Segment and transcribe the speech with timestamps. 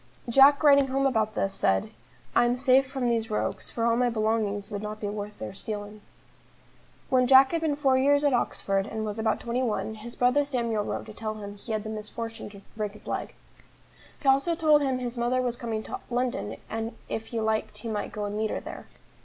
[0.27, 1.91] Jack writing home about this said:
[2.35, 5.53] "I am safe from these rogues, for all my belongings would not be worth their
[5.53, 6.01] stealing."
[7.11, 10.43] When Jack had been four years at Oxford, and was about twenty one, his brother
[10.43, 13.35] Samuel wrote to tell him he had had the misfortune to break his leg.
[14.23, 17.87] He also told him his mother was coming to London, and if he liked he
[17.87, 18.87] might go and meet her there.